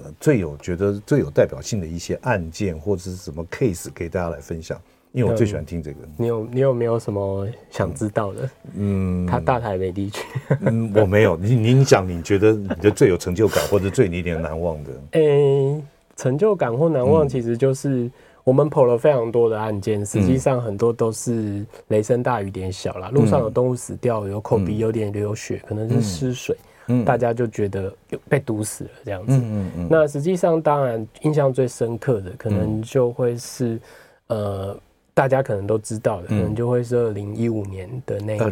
[0.03, 4.81] 呃，最有觉得最有代表性的一些案件，或者是什么 case 给大家来分享？
[5.13, 5.99] 因为我最喜欢听这个。
[6.17, 8.51] 你有你有没有什么想知道的？
[8.75, 10.25] 嗯，他大台北地区，
[10.63, 11.37] 嗯，我没有。
[11.37, 14.91] 你你讲，你觉得你的最有成就感，或者最你一点难忘的？
[15.21, 15.83] 诶。
[16.19, 18.11] 成就感或难忘，其实就是
[18.45, 23.09] 我们跑了非常多的案件，实际上很多都是雷声大雨点小啦。
[23.09, 26.55] 路上有动物死掉，有口鼻有点流血，可能是失水，
[27.07, 27.91] 大家就觉得
[28.29, 29.41] 被毒死了这样子。
[29.89, 33.81] 那实际上，当然印象最深刻的，可能就会是
[34.27, 34.77] 呃。
[35.15, 38.49] 大家可能都知道的，可能就会是二零一五年的那个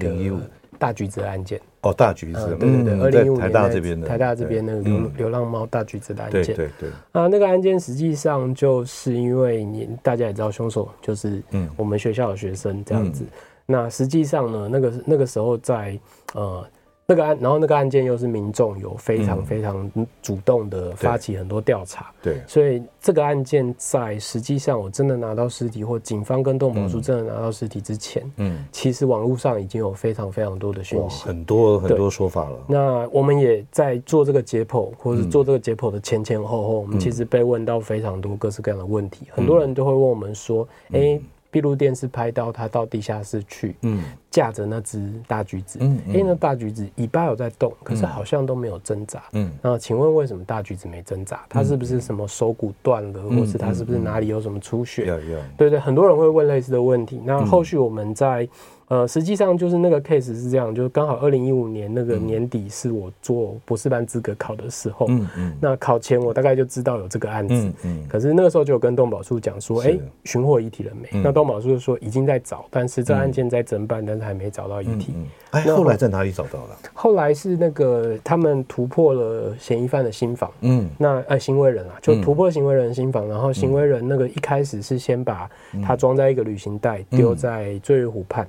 [0.80, 1.60] 大橘子案件。
[1.88, 6.44] 哦，大橘子，对对对，二零一五年台大这边的台大这边那个流流浪猫大橘子的案件。
[6.44, 6.90] 对对对。
[7.12, 13.24] 啊，那个案件实际上就是因为你大家也知道，凶手就是嗯我们学校的学生这样子。
[13.64, 15.98] 那实际上呢，那个那个时候在
[16.34, 16.64] 呃。
[17.08, 19.88] 那个案，然后那个案件又是民众有非常非常
[20.20, 32.58] 主动的发起很多调查，对，对，所以这个案件在实际上我真的拿到尸体，或警方跟动保处真的拿到尸体之前，嗯，其实网络上已经有非常非常多的讯息，很多很多说法了。
[32.66, 41.20] 那我们也在做这个解剖，或者做这个解剖的前前后后，我们其实被问到非常多各式各样的问题，很多人都会问我们说，哎。
[41.56, 51.46] 闭路电视拍到他到地下室去，嗯，架着那只大橘子，嗯，因为那大橘子尾巴有在动，可是好像都没有挣扎，嗯，那请问为什么大橘子没挣扎？
[51.48, 55.06] 它是不是什么手骨断了，或是它是不是哪里有什么出血？
[55.56, 57.22] 对对，很多人会问类似的问题。
[57.24, 58.46] 那后续我们在。
[58.88, 71.20] 呃，实际上就是那个 case 是这样，就是刚好二零一五年那个年底是我做博士班资格考的时候，嗯嗯，那考前我大概就知道有这个案子，嗯嗯，可是那个时候就有跟动保处讲说，哎，寻获遗体了没？
[71.20, 75.14] 那动保处就说已经在找，但是这案件在侦办，但是还没找到遗体。
[75.50, 76.78] 哎，后来在哪里找到了？
[76.94, 85.50] 后来是那个他们突破了嫌疑犯的心房，嗯，那呃行为人啊，就突破行为人的心房，然后行为人那个一开始是先把
[85.82, 88.46] 他装在一个旅行袋，丢在醉月湖畔。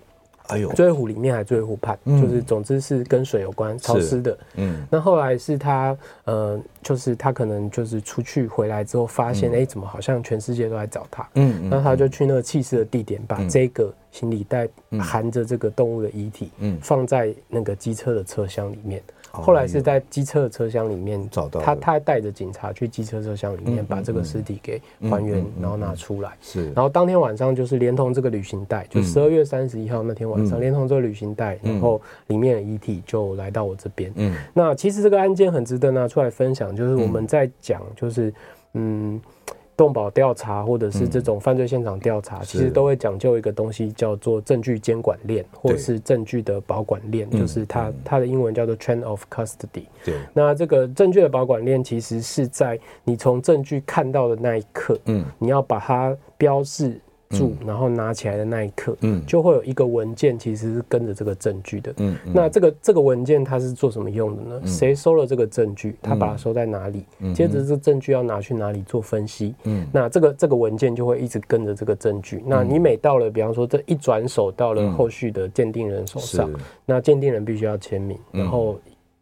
[0.48, 4.38] 哎呦，醉月湖里面还是醉月湖畔，嗯、就是总之是跟水有关，潮湿的。
[4.56, 9.60] 嗯，那后来是他，呃，就是他可能就是出去回来之后，发现，哎、嗯。
[9.60, 11.28] 欸，怎么好像全世界都在找他？
[11.36, 14.68] 嗯，那他就去那个弃尸的地点，把这个行李袋
[15.00, 19.02] 含着这个动物的遗体，嗯，放在那个机车的车厢里面。
[19.42, 26.32] 后来是在机车的车厢里面找到他，他还带着警察去机车车厢里面把这个尸体给还原，然后拿出来。
[26.42, 34.12] 是，然后当天晚上就是连同这个旅行袋，就十二月三十一号那天晚上，连同这个旅行袋，然后里面的遗体就来到我这边。
[34.16, 38.34] 嗯，那其实这个案件很值得拿出来分享，就是我们在讲，就是
[38.74, 39.20] 嗯。
[39.78, 49.86] 动保调查或者是这种犯罪现场调查，其实都会讲究一个东西，叫做证据监管链，或者是证据的保管链，就是它它的英文叫做 chain of custody。
[50.04, 57.00] 对，那这个证据的保管链，其实是在你从证据看到的那一刻，嗯，你要把它标示。
[57.30, 64.62] 住，然后拿起来的那一刻，嗯，就会有一个文件，其实是跟着这个证据的，嗯，那这个这个文件它是做什么用的呢？
[64.66, 65.96] 谁收了这个证据？
[66.02, 67.06] 他把它收在哪里？
[67.34, 69.56] 接着这证据要拿去哪里做分析？
[69.64, 72.44] 嗯，那这个这个文件就会一直跟着这个证据。
[72.46, 76.50] 那你每到了，比方说这一转手到了后续的鉴定人手上，
[76.86, 78.78] 那鉴定人必须要签名，然后。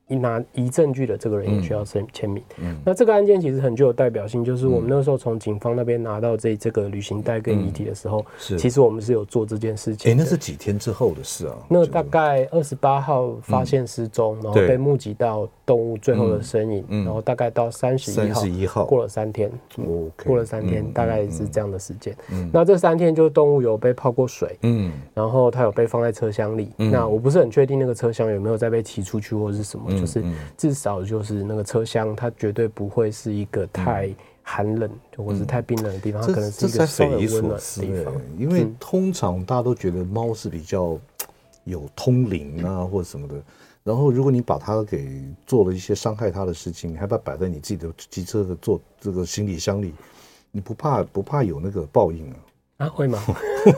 [0.08, 2.44] 一拿移证据的这个人也需要签签名。
[2.58, 10.12] 嗯，那这个案件其实很具有代表性，就是我们那时候从警方那边拿到这这个旅行袋跟遗体的时候，是其实我们是有做这件事情。
[10.12, 11.58] 哎，那是几天之后的事啊？
[11.68, 19.52] 那大概二十八号发现失踪，然后被目击到动物最后的身影，然后大概到三十一号，三十一号过了三天，
[20.24, 22.15] 过了三天，大概是这样的时间。
[22.32, 26.70] 嗯，那这三天就动物有被泡过水，嗯，然后它有被放在车厢里。
[26.78, 29.94] 那我不是很确定那个车厢有没有再被骑出去或者是什么。
[29.99, 30.23] 就是
[30.58, 38.13] 至少就是那个车厢，它绝对不会是一个太寒冷，或者是太冰冷的地方，它可能是一个稍微温暖的地方。
[38.38, 40.97] 因为通常大家都觉得猫是比较
[41.63, 43.36] 有通灵啊，或者什么的。
[43.84, 49.93] 然后如果你把它给做了一些伤害它的事情，你还把它摆在你自己的机车的座这个行李箱里，
[50.51, 52.38] 你不怕不怕有那个报应啊？
[52.77, 53.23] 啊，会吗？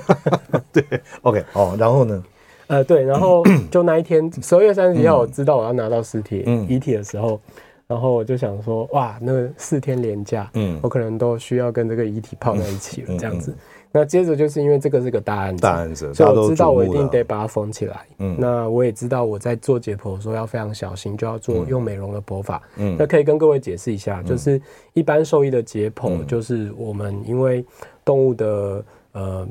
[0.73, 0.83] 对
[1.21, 2.23] ，OK，好，然后呢？
[2.67, 7.39] 呃，对，然后就那一天，十二月三十一号，我知道我要拿到尸体遗体的时候，
[7.87, 13.55] 然后我就想说，哇，那四天连假，嗯，我可能都需要跟这个遗体泡在一起了，这样子。
[13.89, 18.05] 那接着就是因为这个是个大案子，大案子，所以我知道我一定得把它缝起来。
[18.19, 22.61] 嗯，那我也知道我在做解剖的时候要非常小心，就要做用美容的剖法。
[22.75, 24.61] 嗯，那可以跟各位解释一下，就是
[24.93, 27.63] 一般兽医的解剖，就是我们因为
[28.03, 29.47] 动物的呃。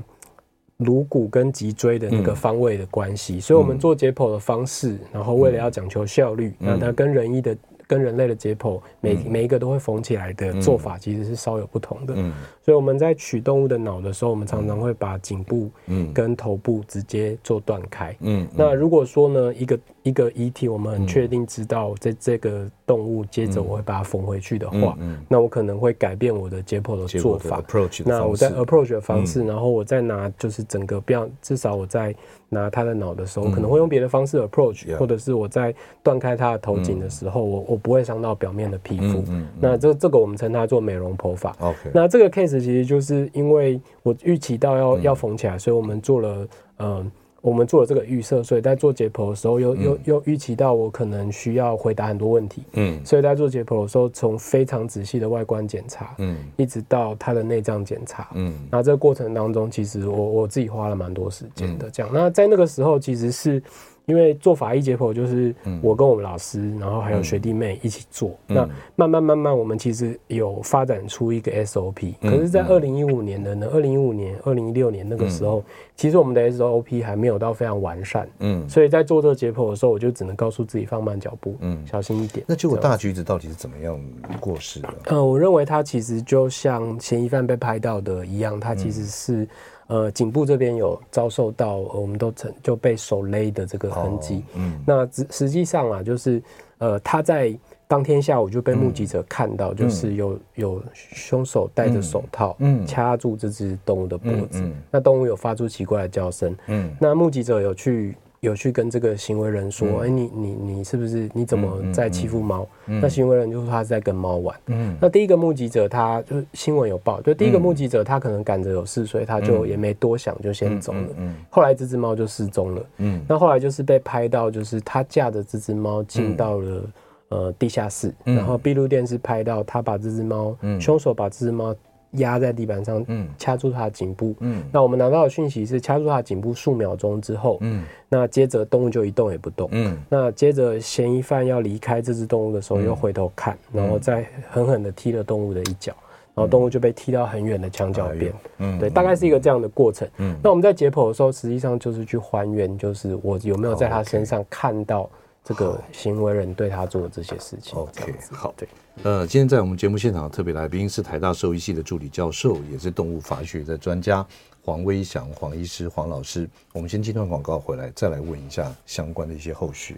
[0.79, 7.57] 颅骨跟脊椎的那个方位的关系，所以我们做解剖的方式，然后为了要讲求效率，那它跟人医的。
[7.89, 12.17] 跟人类的解剖，每每一个都会缝起来的做法，其实是稍有不同的。
[12.67, 15.71] 嗯，所以我们在取动物的脑的时候，我们常常会把颈部
[16.13, 18.15] 跟头部直接做断开。
[18.21, 24.99] 嗯，那如果说呢，一个一个遗体，我们很确定知道在这个动物，接着我会把它缝回去的话，
[25.29, 27.63] 那我可能会改变我的解剖的做法。
[28.05, 32.15] 那我在 approach 的方式，然后我再拿就是整个不要，至少我在。
[32.49, 39.25] 拿他的脑的时候，可能会用别的方式 approach，或者是我在断开他的头颈的时候，我我不会伤到表面的皮肤。
[39.59, 41.57] 那这这个我们称它做美容剖法。
[41.59, 41.91] OK。
[41.93, 46.49] 那这个 case 始其实就是因为我预期到要、嗯、要缝起来，所以我们做了
[46.79, 46.97] 嗯。
[46.97, 47.07] 呃
[47.43, 62.11] 我们做了这个预设，所以在做解剖的时候又，又又又预期到我可能需要回答很多问题，嗯，所以在做解剖的时候，从非常仔细的外观检查，嗯，一直到它的内脏检查，嗯，那这个过程当中，其实我我自己花了蛮多时间的，这样。
[62.13, 63.63] 那在那个时候，其实是。
[64.07, 65.53] 因为做法医解剖就是
[65.83, 68.31] 我跟我们老师，然后还有学弟妹一起做。
[68.47, 72.15] 那慢慢慢慢，我们其实有发展出一个 SOP。
[72.23, 75.63] 可是，在二零一五年的呢，二零一五年、二零一六年那个时候，
[75.97, 78.29] 其实我们的 SOP 还没有到非常完善。
[78.39, 82.47] 嗯，所以在做这个解剖的时候，我就只能告诉自己放慢脚步，嗯，小心一点。
[82.49, 84.01] 那结果大橘子到底是怎么样
[84.39, 84.89] 过世的？
[85.07, 89.49] 嗯，我认为他其实就像嫌疑犯被拍到的一样，他其实是。
[89.89, 94.45] 呃，颈部这边有遭受到，呃、我们都曾就被手勒的这个痕迹。
[94.55, 96.43] 嗯，那实实际上啊，就是
[96.79, 97.57] 呃，他在
[97.89, 104.61] 当天下午就被目击者看到，嗯、就是有有凶手戴着手套，嗯，掐住这只动物的脖子。
[104.61, 106.57] 嗯嗯、那动物有发出奇怪的叫声。
[106.67, 108.15] 嗯，那目击者有去。
[108.41, 114.57] 有去跟这个行为人说：“哎、嗯欸，你你你是不是你怎么在欺负猫？”嗯嗯、那行为人就说他是在跟猫玩。
[114.67, 121.09] 嗯，那第一个目击者他就新闻有报，就第一个目击者他可能赶着有事，所以他就也没多想，就先走了。
[121.17, 122.87] 嗯，后来这只猫就失踪了。
[122.99, 126.83] 嗯，那后来就是被拍到，就是他架着这只猫进到了、
[127.31, 131.75] 嗯、呃地下室，然后闭路电视拍到他把这只猫，嗯，凶手把这只猫。
[132.17, 145.93] 压在地板上，嗯，掐住他的颈部，嗯，那我们拿到的讯息是掐住他的颈部数秒钟之后，嗯，那接着动物就一动也不动，嗯，那接着嫌疑犯要离开这只动物的时候，又回头看，然后再狠狠的踢了动物的一脚，
[146.35, 155.09] 然后动物就被踢到很远的墙角边，嗯，对，大概是一个这样的过程，嗯，那我们在解剖的时候，实际上就是去还原，就是我有没有在他身上看到。
[155.49, 157.79] 这个行为人对他做的这些事情。
[157.79, 158.69] OK，好，对，
[159.05, 164.27] 呃，今天在我们节目现场的特别来宾是台大兽医系的助理教授，也是动物法学的专家
[164.61, 166.51] 黄威祥黄医师黄老师。
[166.73, 169.97] 我们先进段广告回来，再来问一下相关的一些后续。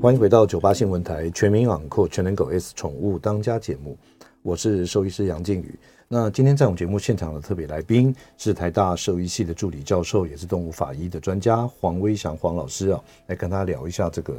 [0.00, 3.98] 欢迎回到九八新闻台全民昂扣全能狗 S 宠物当家节目，
[4.42, 5.78] 我是兽医师杨靖宇。
[6.08, 14.34] 那今天在我们节目现场的特别来宾是台大兽医系的助理教授，也是动物法医的专家黄威祥黄老师啊，来跟他聊一下这个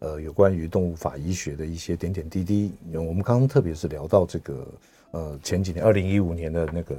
[0.00, 2.72] 呃有关于动物法医学的一些点点滴滴。
[2.92, 4.66] 我们刚刚特别是聊到这个
[5.12, 6.96] 呃前几年二零一五年的那个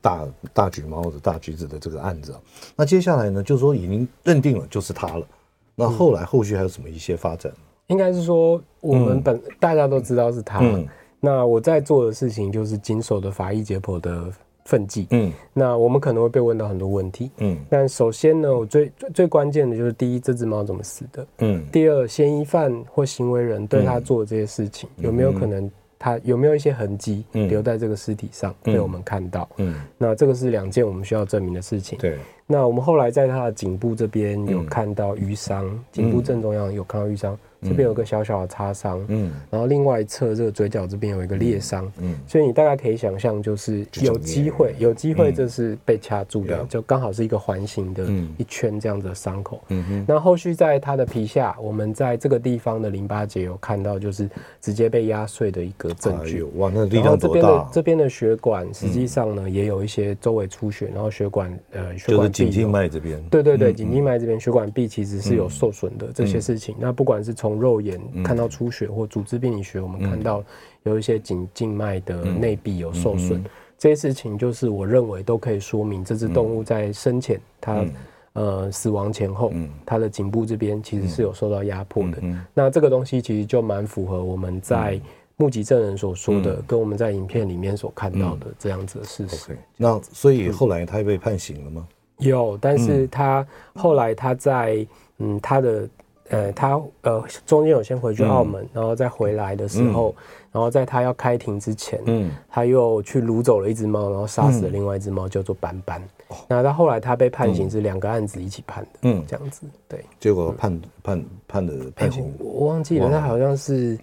[0.00, 2.40] 大大橘猫的大橘子的这个案子啊，
[2.76, 5.26] 那接下来呢就是说已经认定了就是他了，
[5.74, 7.52] 那后来后续还有什么一些发展？
[7.88, 10.60] 应该是说我们本、嗯、大家都知道是他。
[10.60, 10.86] 嗯
[11.20, 14.30] 那我在做的事情就是经手的法医解剖的
[14.64, 15.06] 分剂。
[15.10, 17.30] 嗯，那我们可能会被问到很多问题。
[17.38, 21.26] 嗯，但首先呢，我最最最关键的就是第一，这只猫怎么死的？
[21.38, 29.48] 嗯，第二，嫌疑犯或行为人对他做的这些事情，有没有可能他有没有一些痕迹留在这个尸体上被我们看到？
[29.56, 31.98] 嗯，那这个是两件我们需要证明的事情。
[31.98, 32.18] 对，
[32.50, 37.38] 那我们后来在他的颈部这边有看到瘀伤，颈部正中央有看到瘀伤。
[37.60, 48.04] 这边有个小小的擦伤，嗯，然后另外一侧这个嘴角这边有一个裂伤，嗯，所以你大概可以想象，就是有机会，有机会这是被掐住的，就刚好是一个环形的
[48.36, 50.04] 一圈这样子的伤口，嗯哼。
[50.06, 54.30] 那后续在它的皮下，我们在这个地方的淋巴结有看到，就是
[54.60, 56.44] 直接被压碎的一个证据。
[56.58, 57.40] 哇，那力量多大？
[57.40, 66.76] 然后这边的这边的血管实际上呢也有一些周围出血，然后血管呃血管就是颈静脉这边，对对对，颈静脉这边血管壁其实是有受损的这些事情。
[66.78, 70.44] 那不管是从从肉眼看到出血，或组织病理学，我们看到
[70.82, 73.42] 有一些颈静脉的内壁有受损，
[73.78, 77.86] 这些事情就是我认为都可以说明这只动物在生前，它
[78.34, 79.50] 呃死亡前后，
[79.86, 82.18] 它的颈部这边其实是有受到压迫的。
[82.52, 85.00] 那这个东西其实就蛮符合我们在
[85.38, 89.56] 目击证人所说的，跟我们在影片里面所看到的这样子的事实。
[89.78, 91.88] 那所以后来他被判刑了吗？
[92.18, 94.86] 有，但是他后来他在
[95.18, 95.88] 嗯他的。
[96.30, 105.98] 呃，他呃中间有先回去澳门，嗯、然后再回来的时候，嗯、然后在他要开庭之前，嗯，他又去掳走了一只猫，然后杀死了另外一只猫，叫做斑斑。
[106.28, 110.04] 嗯、那到后来他被判刑是两个案子一起判的，嗯，这样子，对。
[110.20, 113.98] 结果判、嗯、判判的判刑、欸，我忘记了，他好像是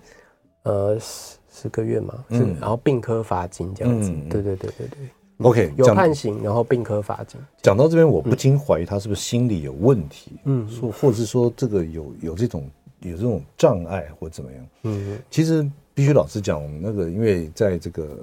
[0.64, 4.98] 呃十十个月嘛，是，嗯、然后并科罚金这样子，嗯、对对对对对。
[5.40, 7.40] OK，有判刑，然后并科罚金。
[7.62, 12.70] 讲到这边，我不禁怀疑他是不是心理有问题，嗯，说或者是说这个有有这种
[13.02, 18.18] 有这种障碍或怎么样，嗯，其实必须老实讲，那个因为在这个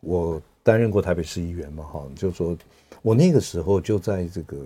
[0.00, 2.56] 我担任过台北市议员嘛，哈，就是说
[3.00, 4.56] 我那个时候就在这个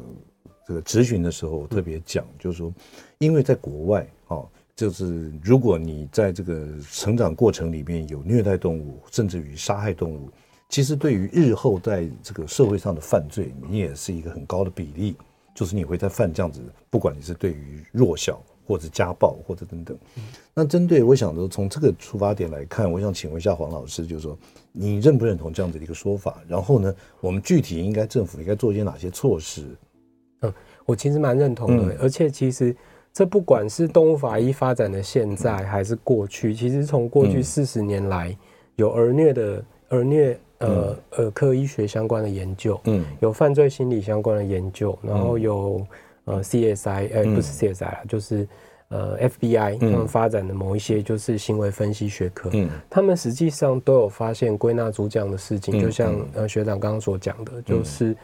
[0.67, 2.73] 这个质询的时候，我特别讲，就是说，
[3.19, 4.43] 因为在国外，哈，
[4.75, 10.31] 就是如果你在这个成长过程里面有虐待动物，甚至于杀害动物。
[10.71, 15.17] 其实对于日后在这个社会上的犯罪，你也是一个很高的比例，
[15.53, 19.99] 就是你会在犯这样子，不管你是对于弱小或者家暴或者等等。
[20.55, 24.39] 那针对我想说，从这个出发点来看，我想请问一下黄老师，就是说
[24.71, 26.39] 你认不认同这样子的一个说法？
[26.47, 29.67] 然后呢，我们具体应该政府应该做一些哪些措施？
[30.43, 30.55] 嗯，
[30.87, 32.75] 我其实蛮认同的，嗯、而且其实
[33.13, 38.37] 这不管是动物法医发展的现在还是过去，其实从过去四十年来
[38.77, 45.87] 有儿虐的儿虐呃儿科医学相关的研究，嗯，有犯罪心理相关的研究，然后有
[46.25, 48.49] 呃 CSI，呃不是 CSI 啦，就是。
[48.93, 58.17] 呃，FBI 他们发展的某一些就是行为分析学科，嗯，他们实际上都有发现归纳出这样的事情，嗯、就像呃学长刚刚所讲的，就是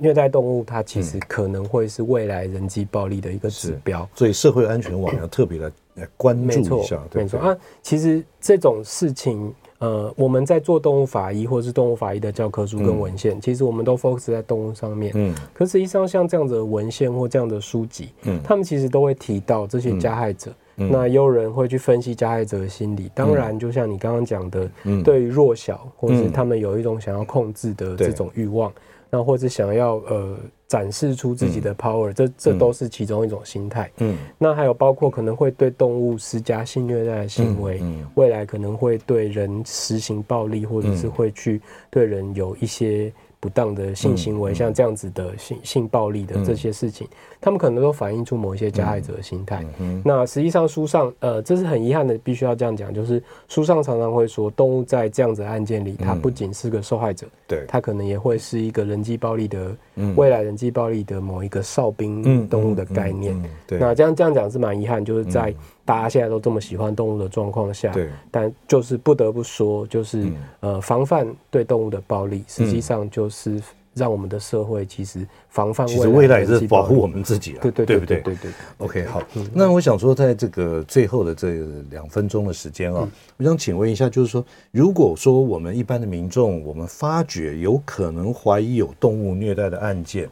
[0.00, 7.38] 虐待动物，它其实可能会是未来人际暴力的一个指标，所以社会安全网要特别的来关注一下，没错。
[7.40, 9.54] 啊，其实这种事情。
[9.84, 15.12] 呃，我们在做动物法医或是动物法医的教科书跟文献，嗯、其实我们都 focus 在动物上面。
[15.14, 20.50] 嗯，可实际上像这样子的文献或这样的书籍，嗯，他们其实都会提到这些加害者。
[20.76, 23.10] 嗯、那也有人会去分析加害者的心理。
[23.14, 28.72] 当然，就像你刚刚讲的，嗯，对于弱小或是他们有一种想要控制的这种欲望，
[29.10, 30.36] 那或者想要呃。
[30.74, 33.88] 展示出自己的 power，、嗯、这这都是其中一种心态。
[33.98, 41.60] 嗯，那还有包括可能会对动物施加性虐待的行为，嗯嗯、未来可能会对人实行暴力，或者是会去
[41.90, 43.12] 对人有一些。
[43.44, 47.06] 不当的性行为，像这样子的性性暴力的这些事情，
[47.42, 49.62] 他们可能都反映出某一些加害者的心态。
[50.02, 59.76] 那实际上书上，呃，这是很遗憾的，必须要这样讲，就是书上常常会说，动物在这样子的案件里，它不仅是个受害者，对，它可能也会是一个人际暴力的
[60.16, 63.38] 未来人际暴力的某一个哨兵动物的概念。
[63.66, 65.54] 对，那这样这样讲是蛮遗憾，就是在。
[65.84, 73.60] 大家现在都这么喜欢动物的状况下，对，但就是不得不说，就是、嗯、呃，防范对动物的暴力，实际上就是
[73.92, 78.20] 让我们的社会其实防范未来，其实未来是保护我们自己啊，对对对对对？
[78.22, 78.50] 对，对。
[78.78, 79.22] OK，好，
[79.52, 90.28] 那我想说，在这个最后的这两分钟的时间啊，嗯、我想请问一下，就是说，如果说我们一般的民众，我们发觉有可能怀疑有动物虐待的案件。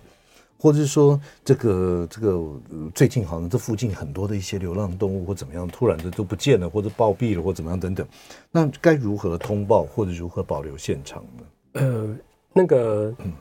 [0.62, 2.40] 或者是说，这个这个
[2.94, 8.06] 最近好像这附近很多的一些流浪动物或怎么样，突然的都不见了，或者暴毙了，或怎么样等等，
[8.52, 11.42] 那该如何通报或者如何保留现场呢？
[11.72, 12.16] 呃，
[12.52, 13.32] 那个，嗯、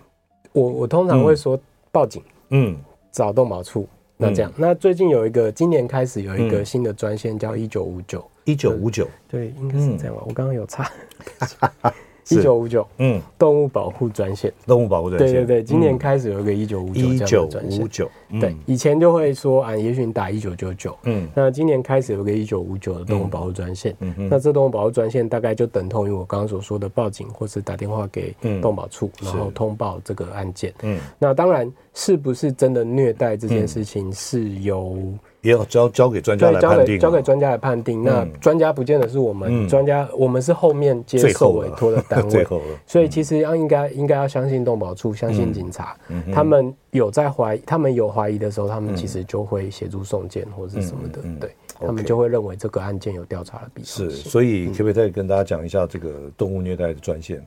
[0.52, 1.60] 我我通常会说
[1.92, 2.76] 报警，嗯，
[3.12, 3.88] 找动保处。
[4.18, 10.24] 那这样，那最近有一个，今年开始有一个新的专线叫一九五九，一九五九，对，应该是这样吧？
[10.26, 10.90] 我刚刚有查。
[12.30, 18.10] 一九五九，嗯，动物保护专线，动物保护专线，对对对，今年开始有一个一九五九，一九五九，
[18.40, 34.98] 对，以前就会说啊，也许你打一九九九，嗯，那今年开始有个一九五九的动物保护专线，嗯嗯，那这动物保护专线大概就等同于我刚刚所说的报警或是打电话给动保处，然后通报这个案件，嗯，那当然是不是真的虐待这件事情是由。
[35.42, 38.04] 也要交交给专家来判定，交给专家来判定。
[38.04, 42.48] 那专家不见得是我们专家，我们是后面接受委托的单位。
[42.86, 45.96] 所以其实要应该应该要相信动保处，相信警察。
[46.34, 51.20] 他们有在怀疑，他们有怀疑的时候，他们其实就会协助送件或者什么的。
[51.40, 53.88] 对，他们就会认为这个案件有调查的必要。
[53.88, 57.44] 是，所以可不可以再跟大家讲一下这个动物虐待的专线？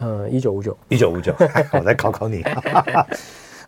[0.00, 1.32] 嗯，一九五九，一九五九。
[1.72, 2.42] 我来考考你。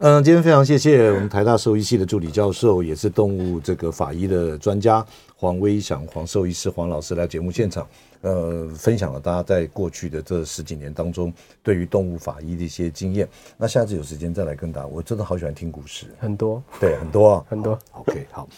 [0.03, 5.05] 嗯，今天非常谢谢我们台大兽医系的助理教授，也是动物这个法医的专家
[5.37, 7.87] 黄威祥黄兽医师黄老师来节目现场，
[8.23, 11.31] 呃，分享了大家在过去的这十几年当中
[11.63, 13.29] 对于动物法医的一些经验。
[13.59, 17.79] 那下次有时间再来跟大家，我真的好喜欢听故事，很多，对，很多啊，很多。
[17.93, 18.49] OK，好，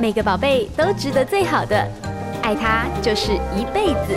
[0.00, 1.76] 每个宝贝都值得最好的，
[2.42, 4.16] 爱他就是一辈子。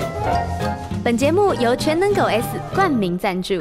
[1.03, 3.55] 本节目由全能狗 S 冠名赞助。